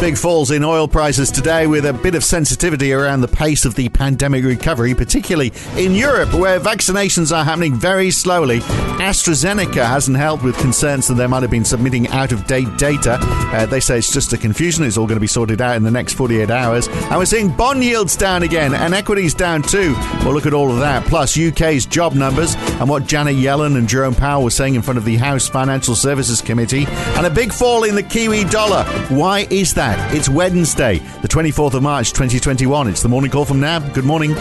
[0.00, 3.74] Big falls in oil prices today with a bit of sensitivity around the pace of
[3.74, 8.60] the pandemic recovery, particularly in Europe, where vaccinations are happening very slowly.
[8.60, 13.18] AstraZeneca hasn't helped with concerns that they might have been submitting out of date data.
[13.20, 14.84] Uh, they say it's just a confusion.
[14.84, 16.88] It's all going to be sorted out in the next 48 hours.
[16.88, 19.94] And we're seeing bond yields down again and equities down too.
[20.24, 23.86] We'll look at all of that, plus UK's job numbers and what Janet Yellen and
[23.86, 27.52] Jerome Powell were saying in front of the House Financial Services Committee, and a big
[27.52, 28.84] fall in the Kiwi dollar.
[29.10, 29.89] Why is that?
[30.12, 32.88] It's Wednesday, the 24th of March, 2021.
[32.88, 33.94] It's the morning call from NAB.
[33.94, 34.34] Good morning.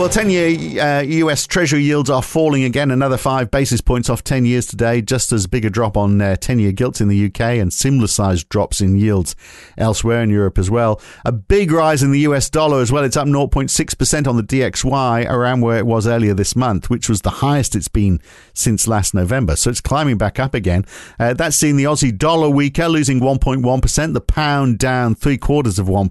[0.00, 4.24] Well, 10 year uh, US Treasury yields are falling again, another five basis points off
[4.24, 7.26] 10 years today, just as big a drop on uh, 10 year gilts in the
[7.26, 9.36] UK and similar sized drops in yields
[9.76, 11.02] elsewhere in Europe as well.
[11.26, 13.04] A big rise in the US dollar as well.
[13.04, 17.20] It's up 0.6% on the DXY, around where it was earlier this month, which was
[17.20, 18.22] the highest it's been
[18.54, 19.54] since last November.
[19.54, 20.86] So it's climbing back up again.
[21.18, 25.88] Uh, that's seen the Aussie dollar weaker, losing 1.1%, the pound down three quarters of
[25.88, 26.08] 1%,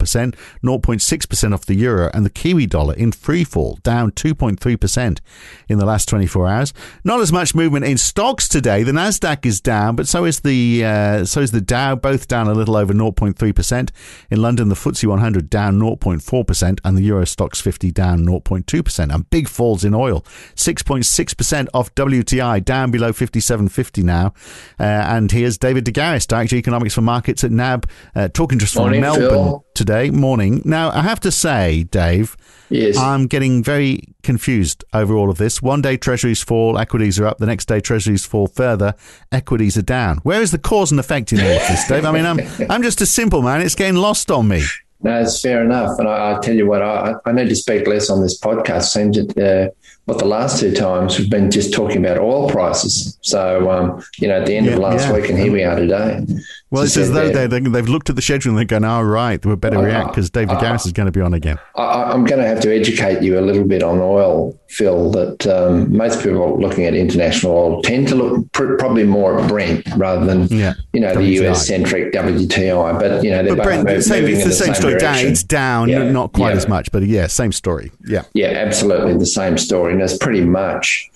[0.64, 5.20] 0.6% off the euro, and the Kiwi dollar in free fall down 2.3%
[5.68, 6.74] in the last 24 hours.
[7.04, 8.84] Not as much movement in stocks today.
[8.84, 12.48] The Nasdaq is down, but so is the uh, so is the Dow, both down
[12.48, 13.90] a little over 0.3%.
[14.30, 19.14] In London, the FTSE 100 down 0.4% and the Euro Stoxx 50 down 0.2%.
[19.14, 20.24] And big falls in oil,
[20.56, 24.34] 6.6% off WTI, down below 57.50 now.
[24.80, 27.86] Uh, and here's David de Garis, Director Economics for Markets at NAB,
[28.16, 29.66] uh, talking just from Morning, Melbourne Phil.
[29.74, 30.10] today.
[30.10, 30.62] Morning.
[30.66, 32.38] Now, I have to say, Dave,
[32.72, 32.98] Yes.
[32.98, 35.62] I'm getting very confused over all of this.
[35.62, 37.38] One day treasuries fall, equities are up.
[37.38, 38.96] The next day treasuries fall further,
[39.32, 40.18] equities are down.
[40.24, 42.04] Where is the cause and effect in all of this, Dave?
[42.04, 43.62] I mean, I'm I'm just a simple man.
[43.62, 44.64] It's getting lost on me.
[45.02, 46.00] No, it's fair enough.
[46.00, 48.86] And I, I tell you what, I, I, need to speak less on this podcast.
[48.90, 49.72] Seems that uh,
[50.06, 53.18] what the last two times we've been just talking about oil prices.
[53.22, 55.14] So, um, you know, at the end yeah, of last yeah.
[55.14, 56.26] week, and here we are today.
[56.72, 59.04] Well, it's as though they, they've looked at the schedule and they're going, "All oh,
[59.04, 61.58] right, we better uh, react because David uh, Garis is going to be on again."
[61.76, 65.10] I, am going to have to educate you a little bit on oil, Phil.
[65.10, 69.50] That um, most people looking at international oil tend to look pr- probably more at
[69.50, 71.18] Brent rather than yeah, you know WTI.
[71.18, 73.00] the US centric WTI.
[73.00, 75.00] But you know, they're but both Brent, same, it's the, the same, same, story.
[75.00, 76.12] Down, it's down, yeah.
[76.12, 76.58] not quite yeah.
[76.58, 77.92] as much, but yeah, same story.
[78.06, 81.10] Yeah, yeah, absolutely the same story, and it's pretty much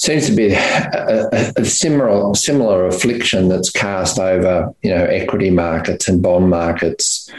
[0.00, 5.50] seems to be a, a, a, similar similar affliction that's cast over you know equity
[5.50, 7.30] markets and bond markets.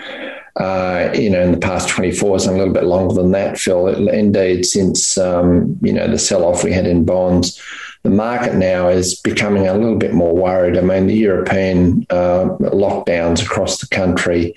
[0.57, 3.87] Uh, you know, in the past 24 and a little bit longer than that, Phil.
[4.09, 7.59] Indeed, since um, you know the sell-off we had in bonds,
[8.03, 10.77] the market now is becoming a little bit more worried.
[10.77, 14.53] I mean, the European uh, lockdowns across the country.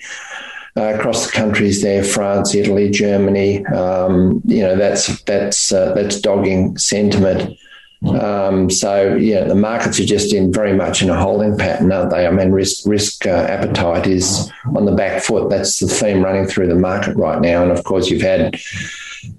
[0.77, 3.65] Uh, across the countries there, France, Italy, Germany.
[3.67, 7.57] Um, you know that's that's uh, that's dogging sentiment.
[8.07, 12.11] Um, so yeah, the markets are just in very much in a holding pattern, aren't
[12.11, 12.27] they?
[12.27, 15.49] I mean, risk risk uh, appetite is on the back foot.
[15.49, 17.63] That's the theme running through the market right now.
[17.63, 18.59] And of course, you've had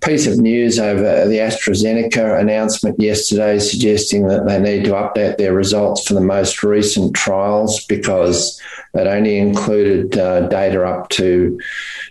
[0.03, 5.53] piece of news over the AstraZeneca announcement yesterday suggesting that they need to update their
[5.53, 8.60] results for the most recent trials because
[8.97, 11.61] that only included uh, data up to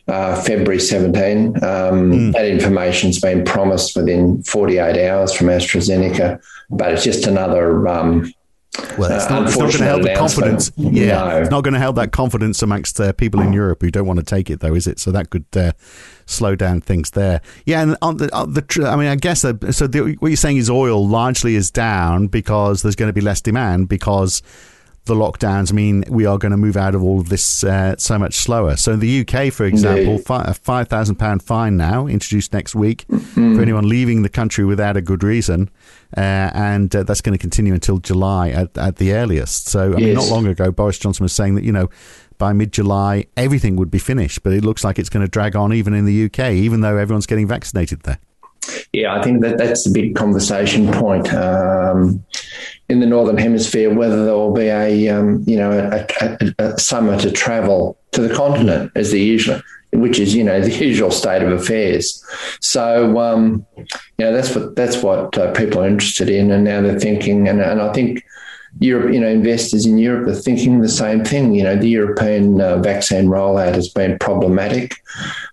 [0.07, 1.47] uh, February 17.
[1.47, 2.31] Um, mm.
[2.33, 7.87] That information's been promised within 48 hours from AstraZeneca, but it's just another.
[7.87, 8.31] Um,
[8.97, 10.71] well, it's not, not going to help the confidence.
[10.75, 11.41] Yeah, no.
[11.41, 14.19] it's not going to help that confidence amongst uh, people in Europe who don't want
[14.19, 14.99] to take it, though, is it?
[14.99, 15.71] So that could uh,
[16.25, 17.41] slow down things there.
[17.65, 19.87] Yeah, and on the, on the I mean, I guess uh, so.
[19.87, 23.39] The, what you're saying is oil largely is down because there's going to be less
[23.39, 24.41] demand because
[25.05, 28.17] the lockdowns mean we are going to move out of all of this uh, so
[28.17, 28.75] much slower.
[28.75, 32.73] So in the UK, for example, fi- a five thousand pound fine now introduced next
[32.75, 33.55] week mm-hmm.
[33.55, 35.69] for anyone leaving the country without a good reason,
[36.17, 39.67] uh, and uh, that's going to continue until July at, at the earliest.
[39.67, 39.99] So I yes.
[39.99, 41.89] mean, not long ago, Boris Johnson was saying that you know
[42.37, 45.55] by mid July everything would be finished, but it looks like it's going to drag
[45.55, 48.19] on even in the UK, even though everyone's getting vaccinated there.
[48.95, 51.33] Yeah, I think that that's the big conversation point.
[51.33, 52.23] Um,
[52.87, 56.79] in the northern hemisphere whether there will be a um, you know a, a, a,
[56.79, 59.59] summer to travel to the continent as the usual
[59.91, 62.23] which is you know the usual state of affairs
[62.61, 63.85] so um, you
[64.19, 67.59] know that's what that's what uh, people are interested in and now they're thinking and,
[67.59, 68.23] and I think
[68.79, 71.55] Europe, you know, investors in Europe are thinking the same thing.
[71.55, 74.95] You know, the European uh, vaccine rollout has been problematic.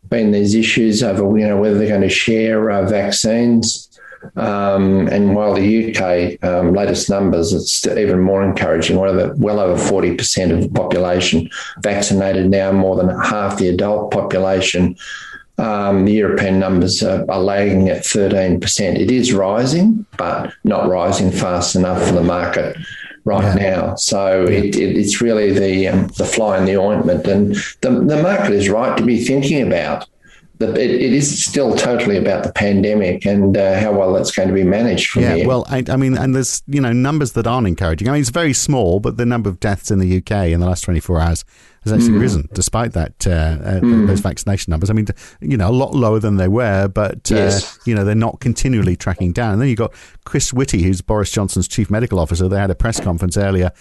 [0.09, 3.89] Been these issues over, you know, whether they're going to share uh, vaccines.
[4.37, 8.97] Um, and while the UK um, latest numbers, it's even more encouraging.
[8.97, 11.49] Well over, well over 40% of the population
[11.81, 14.97] vaccinated now, more than half the adult population.
[15.59, 18.99] Um, the European numbers are, are, lagging at 13%.
[18.99, 22.77] It is rising, but not rising fast enough for the market
[23.25, 23.71] right yeah.
[23.71, 23.95] now.
[23.97, 24.59] So yeah.
[24.59, 28.53] it, it, it's really the um, the fly in the ointment, and the the market
[28.53, 30.07] is right to be thinking about.
[30.61, 34.55] It, it is still totally about the pandemic and uh, how well that's going to
[34.55, 35.49] be managed from yeah, here.
[35.49, 38.09] well, I, I, mean, and there's you know numbers that aren't encouraging.
[38.09, 40.67] I mean, it's very small, but the number of deaths in the UK in the
[40.67, 41.45] last 24 hours
[41.85, 42.21] has actually mm.
[42.21, 44.07] risen despite that uh, uh, mm.
[44.07, 44.91] those vaccination numbers.
[44.91, 45.07] I mean,
[45.41, 47.79] you know, a lot lower than they were, but uh, yes.
[47.85, 49.55] you know they're not continually tracking down.
[49.55, 49.93] And then you've got
[50.25, 52.49] Chris Whitty, who's Boris Johnson's chief medical officer.
[52.49, 53.73] They had a press conference earlier.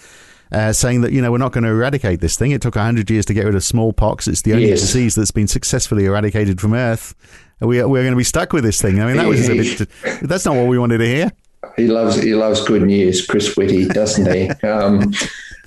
[0.50, 2.50] Uh, saying that you know we're not going to eradicate this thing.
[2.50, 4.28] It took hundred years to get rid of smallpox.
[4.28, 4.80] It's the only yes.
[4.80, 7.14] disease that's been successfully eradicated from Earth.
[7.60, 9.00] We, we're going to be stuck with this thing.
[9.00, 9.88] I mean, that was a bit.
[10.20, 11.30] That's not what we wanted to hear.
[11.76, 14.50] He loves he loves good news, Chris Whitty, doesn't he?
[14.68, 15.12] Um,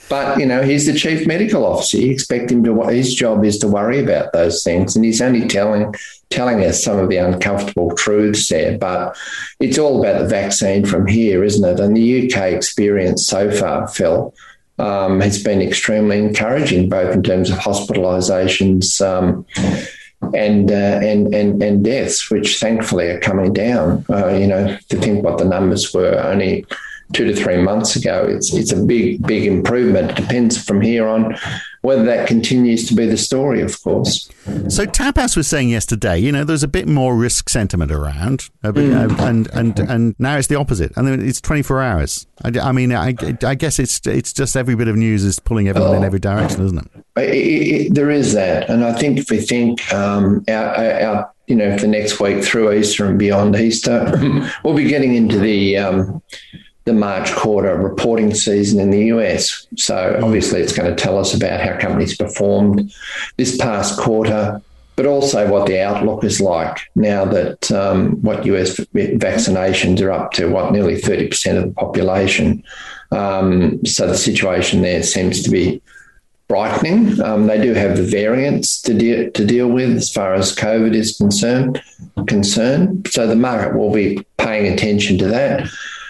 [0.09, 1.97] but you know, he's the chief medical officer.
[1.97, 2.83] You expect him to.
[2.87, 5.95] His job is to worry about those things, and he's only telling
[6.29, 8.77] telling us some of the uncomfortable truths there.
[8.77, 9.17] But
[9.59, 11.79] it's all about the vaccine from here, isn't it?
[11.79, 14.33] And the UK experience so far, Phil,
[14.77, 19.01] um, has been extremely encouraging, both in terms of hospitalisations.
[19.01, 19.45] Um,
[20.33, 24.05] and, uh, and and and deaths, which thankfully are coming down.
[24.09, 26.65] Uh, you know, to think what the numbers were only
[27.13, 28.25] two to three months ago.
[28.27, 30.11] It's it's a big big improvement.
[30.11, 31.37] It depends from here on
[31.81, 34.27] whether that continues to be the story, of course.
[34.69, 38.73] So Tapas was saying yesterday, you know, there's a bit more risk sentiment around, bit,
[38.73, 39.19] mm.
[39.19, 40.91] and and and now it's the opposite.
[40.97, 42.27] And it's 24 hours.
[42.43, 43.13] I, I mean, I,
[43.43, 45.97] I, guess it's it's just every bit of news is pulling everyone oh.
[45.97, 47.21] in every direction, isn't it?
[47.21, 47.93] It, it?
[47.93, 50.43] There is that, and I think if we think um,
[51.47, 54.11] you know, the next week through Easter and beyond Easter,
[54.63, 56.21] we'll be getting into the um,
[56.85, 59.67] the March quarter reporting season in the US.
[59.75, 62.93] So obviously, it's going to tell us about how companies performed
[63.37, 64.61] this past quarter,
[64.95, 70.31] but also what the outlook is like now that um, what US vaccinations are up
[70.33, 72.63] to, what nearly 30% of the population.
[73.11, 75.81] Um, so the situation there seems to be
[76.47, 77.19] brightening.
[77.21, 80.93] Um, they do have the variants to, de- to deal with as far as COVID
[80.93, 81.81] is concerned.
[82.27, 85.67] Concerned, so the market will be paying attention to that.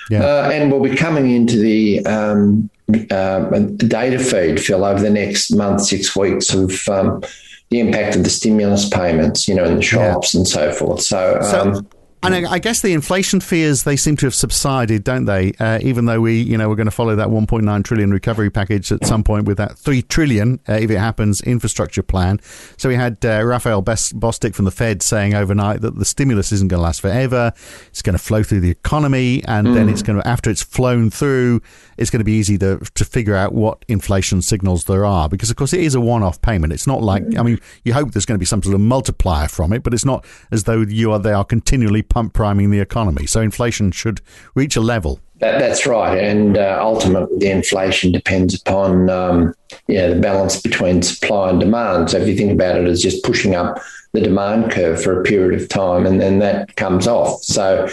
[0.10, 0.24] Yeah.
[0.24, 2.69] Uh, and we'll be coming into the um,
[3.10, 7.24] uh, data feed, Phil, over the next month, six weeks of um,
[7.69, 10.40] the impact of the stimulus payments, you know, in the shops yeah.
[10.40, 11.02] and so forth.
[11.02, 11.88] So, so um,
[12.25, 15.54] and I guess the inflation fears they seem to have subsided, don't they?
[15.60, 18.92] Uh, even though we, you know, we're going to follow that 1.9 trillion recovery package
[18.92, 22.39] at some point with that 3 trillion, uh, if it happens, infrastructure plan.
[22.77, 26.68] So we had uh, Raphael Bostic from the Fed saying overnight that the stimulus isn't
[26.68, 27.54] going to last forever.
[27.88, 29.74] It's going to flow through the economy, and mm.
[29.74, 31.62] then it's going to, after it's flown through,
[31.98, 35.30] it's going to be easy to to figure out what inflation signals there are.
[35.30, 36.74] Because of course it is a one-off payment.
[36.74, 39.48] It's not like I mean, you hope there's going to be some sort of multiplier
[39.48, 42.79] from it, but it's not as though you are they are continually pump priming the
[42.79, 43.25] economy.
[43.25, 44.21] So inflation should
[44.56, 45.19] reach a level.
[45.39, 49.53] That, that's right, and uh, ultimately the inflation depends upon um,
[49.89, 52.09] know, the balance between supply and demand.
[52.09, 53.81] So if you think about it as just pushing up
[54.13, 57.44] the demand curve for a period of time, and then that comes off.
[57.44, 57.85] So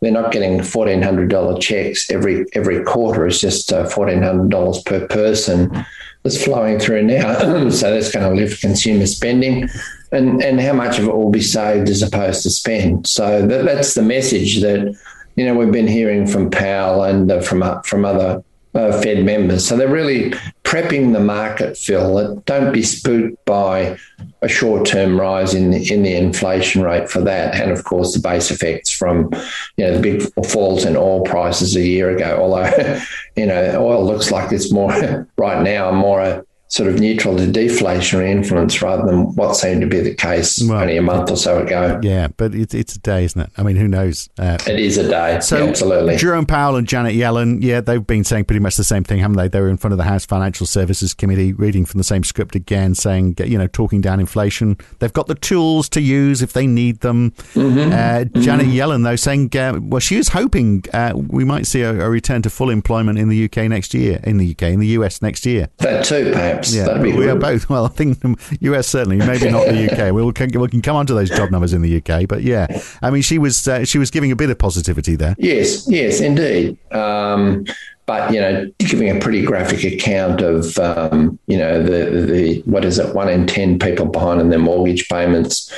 [0.00, 3.24] they're not getting fourteen hundred dollar checks every every quarter.
[3.24, 5.86] It's just uh, fourteen hundred dollars per person
[6.24, 7.38] that's flowing through now.
[7.70, 9.68] so that's going to lift consumer spending
[10.12, 13.06] and and how much of it will be saved as opposed to spent.
[13.06, 14.96] So that, that's the message that
[15.36, 18.42] you know we've been hearing from Powell and uh, from uh, from other
[18.74, 19.66] uh, Fed members.
[19.66, 20.32] So they're really
[20.64, 22.36] prepping the market, Phil.
[22.46, 23.98] Don't be spooked by
[24.42, 28.20] a short-term rise in the, in the inflation rate for that, and of course the
[28.20, 29.30] base effects from
[29.76, 32.38] you know the big falls in oil prices a year ago.
[32.40, 33.00] Although
[33.36, 37.46] you know oil looks like it's more right now more a sort of neutral to
[37.46, 41.36] deflationary influence rather than what seemed to be the case well, only a month or
[41.36, 42.00] so ago.
[42.02, 43.50] Yeah, but it's it's a day, isn't it?
[43.56, 44.28] I mean, who knows?
[44.38, 45.40] Uh, it is a day.
[45.40, 46.16] So yeah, absolutely.
[46.16, 49.36] Jerome Powell and Janet Yellen, yeah, they've been saying pretty much the same thing, haven't
[49.36, 49.48] they?
[49.48, 52.54] They were in front of the House Financial Services Committee, reading from the same script
[52.54, 54.78] again, saying you know talking down inflation.
[55.00, 57.32] They've got the tools to use if they need them.
[57.54, 57.78] Mm-hmm.
[57.78, 58.40] Uh, mm-hmm.
[58.40, 58.60] Janet.
[58.70, 62.42] Yellen, though, saying uh, well, she is hoping uh, we might see a, a return
[62.42, 65.44] to full employment in the UK next year, in the UK, in the US next
[65.44, 65.68] year.
[65.78, 67.68] That too, perhaps Yeah, That'd be we are both.
[67.68, 68.18] Well, I think
[68.60, 70.12] US certainly, maybe not the UK.
[70.12, 72.66] We'll, we can come on to those job numbers in the UK, but yeah,
[73.02, 75.34] I mean, she was uh, she was giving a bit of positivity there.
[75.38, 76.78] Yes, yes, indeed.
[76.92, 77.64] Um,
[78.10, 82.84] but you know, giving a pretty graphic account of um, you know the the what
[82.84, 85.72] is it, one in ten people behind in their mortgage payments.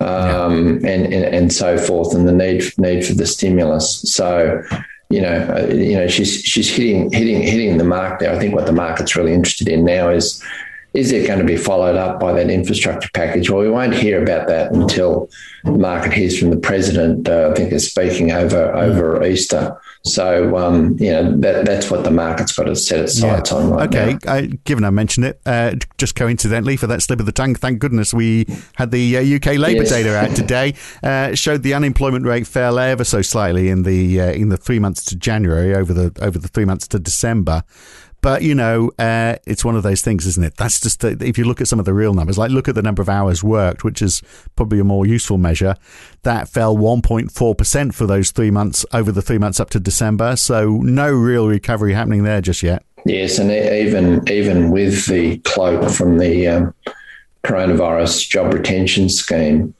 [0.00, 0.90] Um, yeah.
[0.90, 4.00] and, and, and so forth, and the need need for the stimulus.
[4.12, 4.62] So,
[5.14, 8.34] you know, uh, you know, she's she's hitting hitting hitting the mark there.
[8.34, 10.42] I think what the market's really interested in now is
[10.94, 13.50] is it going to be followed up by that infrastructure package?
[13.50, 15.28] Well, we won't hear about that until
[15.64, 17.28] the market hears from the president.
[17.28, 19.76] Uh, I think is speaking over over Easter.
[20.04, 23.56] So um, you know that that's what the market's got to set its sights yeah.
[23.56, 24.12] on right okay.
[24.24, 24.34] now.
[24.36, 27.80] Okay, given I mentioned it, uh, just coincidentally for that slip of the tongue, thank
[27.80, 28.46] goodness we
[28.76, 29.90] had the uh, UK labour yes.
[29.90, 30.74] data out today.
[31.02, 34.78] Uh, showed the unemployment rate fell ever so slightly in the uh, in the three
[34.78, 37.62] months to January over the over the three months to December.
[38.24, 40.56] But you know, uh, it's one of those things, isn't it?
[40.56, 42.80] That's just if you look at some of the real numbers, like look at the
[42.80, 44.22] number of hours worked, which is
[44.56, 45.76] probably a more useful measure.
[46.22, 50.36] That fell 1.4 percent for those three months over the three months up to December.
[50.36, 52.82] So no real recovery happening there just yet.
[53.04, 56.74] Yes, and even even with the cloak from the um,
[57.44, 59.74] coronavirus job retention scheme,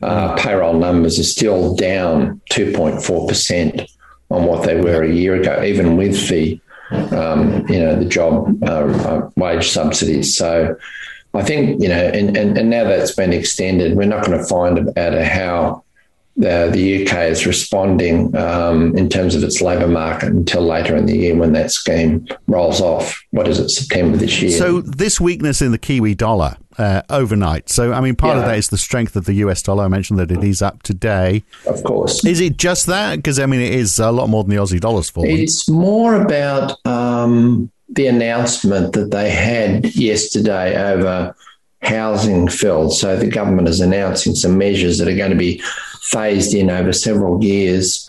[0.00, 3.82] uh, payroll numbers are still down 2.4 percent
[4.30, 6.58] on what they were a year ago, even with the
[6.90, 10.36] um, you know, the job uh, uh, wage subsidies.
[10.36, 10.76] So
[11.34, 14.44] I think, you know, and, and, and now that's been extended, we're not going to
[14.44, 15.84] find out how
[16.40, 21.06] the, the UK is responding um, in terms of its labour market until later in
[21.06, 23.22] the year when that scheme rolls off.
[23.30, 24.52] What is it, September this year?
[24.52, 27.68] So, this weakness in the Kiwi dollar uh, overnight.
[27.68, 28.42] So, I mean, part yeah.
[28.42, 29.84] of that is the strength of the US dollar.
[29.84, 31.44] I mentioned that it is up today.
[31.66, 32.24] Of course.
[32.24, 33.16] Is it just that?
[33.16, 35.38] Because, I mean, it is a lot more than the Aussie dollar's falling.
[35.38, 41.34] It's more about um, the announcement that they had yesterday over
[41.82, 42.90] housing Phil.
[42.90, 45.62] So, the government is announcing some measures that are going to be
[46.02, 48.08] phased in over several years,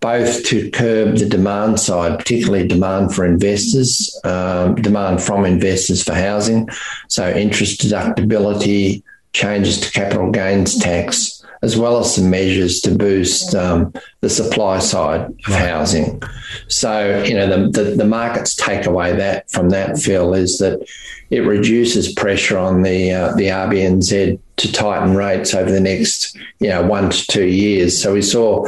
[0.00, 6.14] both to curb the demand side, particularly demand for investors, um, demand from investors for
[6.14, 6.68] housing.
[7.08, 9.02] So, interest deductibility,
[9.32, 14.78] changes to capital gains tax, as well as some measures to boost um, the supply
[14.78, 16.22] side of housing.
[16.68, 20.86] So, you know, the, the, the market's takeaway that from that, Phil, is that
[21.30, 26.68] it reduces pressure on the uh, the RBNZ to tighten rates over the next you
[26.68, 28.00] know one to two years.
[28.00, 28.66] So we saw.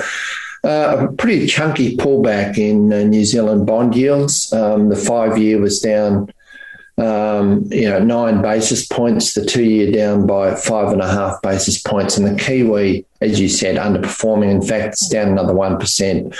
[0.65, 4.53] Uh, a pretty chunky pullback in uh, New Zealand bond yields.
[4.53, 6.33] Um, the five year was down
[6.99, 11.41] um, you know, nine basis points, the two year down by five and a half
[11.43, 14.51] basis points, and the Kiwi, as you said, underperforming.
[14.51, 16.37] In fact, it's down another 1%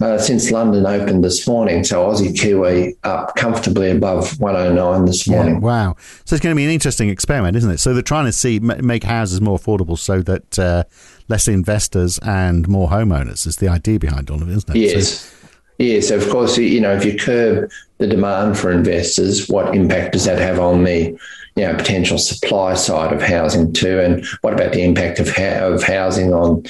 [0.00, 1.84] uh, since London opened this morning.
[1.84, 5.54] So Aussie Kiwi up comfortably above 109 this morning.
[5.54, 5.96] Yeah, wow.
[6.24, 7.78] So it's going to be an interesting experiment, isn't it?
[7.78, 10.84] So they're trying to see make houses more affordable so that uh,
[11.28, 14.78] less investors and more homeowners is the idea behind all of it, isn't it?
[14.78, 15.20] Yes.
[15.20, 15.37] So,
[15.78, 16.58] Yes, of course.
[16.58, 20.84] You know, if you curb the demand for investors, what impact does that have on
[20.84, 21.16] the
[21.58, 25.66] you know, potential supply side of housing too, and what about the impact of, ha-
[25.66, 26.62] of housing on,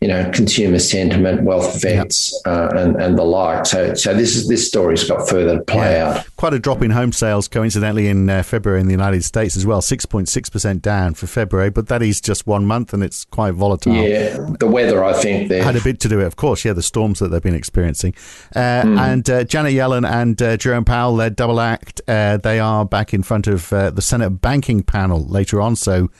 [0.00, 3.66] you know, consumer sentiment, wealth effects, uh, and and the like.
[3.66, 6.18] So, so this is this story's got further to play yeah.
[6.18, 6.26] out.
[6.36, 9.64] Quite a drop in home sales, coincidentally, in uh, February in the United States as
[9.64, 13.02] well, six point six percent down for February, but that is just one month, and
[13.02, 13.94] it's quite volatile.
[13.94, 16.64] Yeah, the weather, I think, had a bit to do it, of course.
[16.64, 18.14] Yeah, the storms that they've been experiencing,
[18.56, 18.98] uh, mm.
[18.98, 23.14] and uh, Janet Yellen and uh, Jerome Powell, their double act, uh, they are back
[23.14, 25.76] in front of the Senate Banking panel later on.
[25.76, 26.10] So,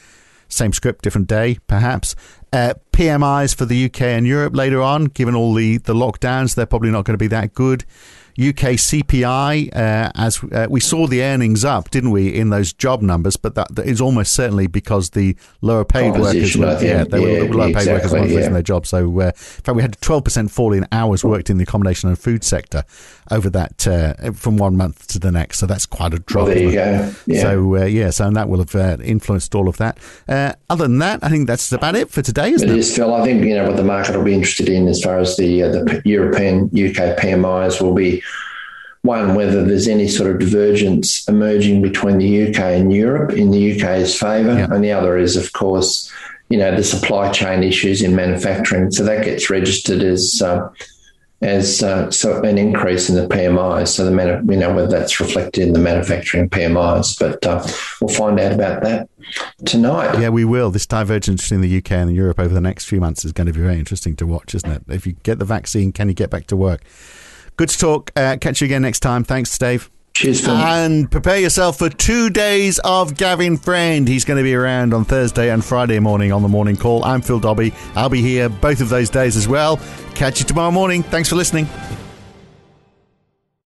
[0.49, 2.14] same script, different day, perhaps.
[2.52, 6.66] Uh, PMIs for the UK and Europe later on, given all the, the lockdowns, they're
[6.66, 7.84] probably not going to be that good.
[8.37, 13.00] UK CPI, uh, as uh, we saw the earnings up, didn't we, in those job
[13.00, 13.37] numbers?
[13.37, 17.43] But that, that is almost certainly because the lower paid workers, were, yeah, they yeah,
[17.45, 18.37] were lower paid workers weren't yeah.
[18.37, 18.88] losing their jobs.
[18.88, 21.62] So, uh, in fact, we had a twelve percent fall in hours worked in the
[21.62, 22.83] accommodation and food sector
[23.31, 25.59] over that uh, from one month to the next.
[25.59, 26.47] So that's quite a drop.
[26.47, 27.14] Well, there you go.
[27.26, 27.43] Yeah.
[27.43, 29.99] So uh, yeah, so and that will have uh, influenced all of that.
[30.29, 32.73] other than that, I think that's about it for today, isn't it?
[32.73, 33.14] It is, Phil.
[33.14, 35.62] I think you know what the market will be interested in as far as the
[35.62, 38.24] the European UK PMIs will be
[39.04, 43.73] one, whether there's any sort of divergence emerging between the UK and Europe in the
[43.73, 44.66] UK's favour, yeah.
[44.70, 46.11] and the other is, of course,
[46.49, 48.90] you know, the supply chain issues in manufacturing.
[48.90, 50.70] So that gets registered as uh,
[51.42, 53.88] as uh, so an increase in the PMIs.
[53.88, 57.62] So the manu- you know whether that's reflected in the manufacturing PMIs, but uh,
[58.00, 59.11] we'll find out about that
[59.66, 60.18] tonight.
[60.18, 60.70] Yeah, we will.
[60.70, 63.52] This divergence between the UK and Europe over the next few months is going to
[63.52, 64.82] be very interesting to watch, isn't it?
[64.88, 66.80] If you get the vaccine, can you get back to work?
[67.56, 68.11] Good to talk.
[68.16, 69.25] Uh, catch you again next time.
[69.25, 69.90] Thanks, Dave.
[70.14, 70.54] Cheers, Phil.
[70.54, 74.06] And prepare yourself for two days of Gavin Friend.
[74.06, 77.04] He's going to be around on Thursday and Friday morning on the morning call.
[77.04, 77.75] I'm Phil Dobbie.
[77.96, 79.80] I'll be here both of those days as well.
[80.14, 81.02] Catch you tomorrow morning.
[81.02, 81.66] Thanks for listening.